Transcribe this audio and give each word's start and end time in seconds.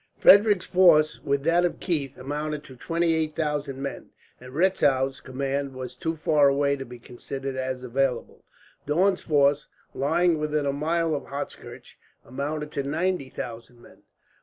Frederick's 0.17 0.65
force, 0.65 1.21
with 1.23 1.43
that 1.43 1.63
of 1.63 1.79
Keith, 1.79 2.17
amounted 2.17 2.63
to 2.63 2.75
twenty 2.75 3.13
eight 3.13 3.35
thousand 3.35 3.79
men, 3.83 4.09
and 4.39 4.51
Retzow's 4.55 5.19
command 5.19 5.75
was 5.75 5.95
too 5.95 6.15
far 6.15 6.47
away 6.49 6.75
to 6.75 6.83
be 6.83 6.97
considered 6.97 7.55
as 7.55 7.83
available. 7.83 8.43
Daun's 8.87 9.21
force, 9.21 9.67
lying 9.93 10.39
within 10.39 10.65
a 10.65 10.73
mile 10.73 11.13
of 11.13 11.25
Hochkirch, 11.25 11.99
amounted 12.25 12.71
to 12.71 12.81
ninety 12.81 13.29
thousand 13.29 13.79
men. 13.79 14.01